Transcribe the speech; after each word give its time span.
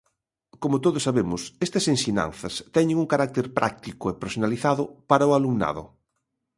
Como 0.61 0.81
todos 0.85 1.05
sabemos, 1.07 1.41
estas 1.65 1.85
ensinanzas 1.93 2.53
teñen 2.75 2.97
un 3.03 3.07
carácter 3.13 3.45
práctico 3.59 4.05
e 4.07 4.17
personalizado 4.23 4.83
para 5.09 5.29
o 5.29 5.35
alumnado. 5.39 5.83